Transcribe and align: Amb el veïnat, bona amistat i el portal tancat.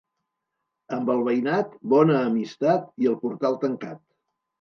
Amb 0.95 1.09
el 1.15 1.19
veïnat, 1.27 1.75
bona 1.93 2.15
amistat 2.29 2.89
i 3.05 3.11
el 3.13 3.19
portal 3.27 3.59
tancat. 3.65 4.01